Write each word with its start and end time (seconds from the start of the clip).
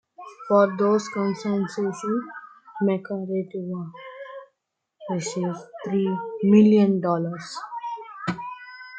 For 0.47 0.75
those 0.77 1.07
concessions, 1.09 2.01
Nicaragua 2.81 3.91
received 5.11 5.59
three 5.85 6.17
million 6.41 6.99
dollars. 6.99 7.59